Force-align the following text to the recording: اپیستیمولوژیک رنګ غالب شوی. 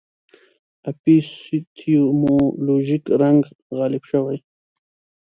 اپیستیمولوژیک 0.91 3.03
رنګ 3.21 3.41
غالب 3.77 4.03
شوی. 4.11 4.37